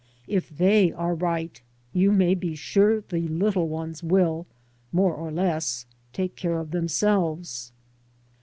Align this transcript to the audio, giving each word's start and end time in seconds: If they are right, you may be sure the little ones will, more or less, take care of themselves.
If 0.25 0.49
they 0.49 0.91
are 0.91 1.13
right, 1.13 1.61
you 1.93 2.11
may 2.11 2.33
be 2.33 2.55
sure 2.55 3.01
the 3.01 3.27
little 3.27 3.67
ones 3.67 4.01
will, 4.01 4.47
more 4.91 5.13
or 5.13 5.31
less, 5.31 5.85
take 6.11 6.35
care 6.35 6.57
of 6.59 6.71
themselves. 6.71 7.71